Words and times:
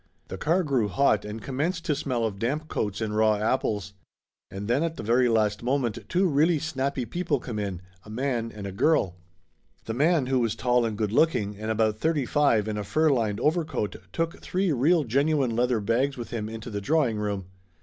The 0.29 0.37
car 0.39 0.63
grew 0.63 0.87
hot 0.87 1.23
and 1.25 1.43
commenced 1.43 1.85
to 1.85 1.93
smell 1.93 2.25
of 2.25 2.39
damp 2.39 2.67
coats 2.67 3.01
and 3.01 3.15
raw 3.15 3.35
apples. 3.35 3.93
And 4.49 4.67
then 4.67 4.81
at 4.81 4.95
the 4.97 5.03
very 5.03 5.29
last 5.29 5.61
moment 5.61 5.99
two 6.09 6.27
really 6.27 6.57
snappy 6.57 7.05
people 7.05 7.39
come 7.39 7.59
in, 7.59 7.83
a 8.03 8.09
man 8.09 8.51
and 8.51 8.65
a 8.65 8.71
girl. 8.71 9.15
The 9.85 9.93
man, 9.93 10.25
who 10.25 10.39
was 10.39 10.55
tall 10.55 10.85
and 10.85 10.97
good 10.97 11.11
looking 11.11 11.55
and 11.55 11.69
about 11.69 11.99
thirty 11.99 12.25
five 12.25 12.67
in 12.67 12.77
a 12.77 12.83
fur 12.83 13.11
lined 13.11 13.39
overcoat, 13.41 13.95
took 14.11 14.39
three 14.41 14.71
real 14.71 15.03
gen 15.03 15.27
uine 15.27 15.55
leather 15.55 15.79
bags 15.79 16.17
with 16.17 16.31
him 16.31 16.49
into 16.49 16.71
the 16.71 16.81
drawing 16.81 17.19
room. 17.19 17.45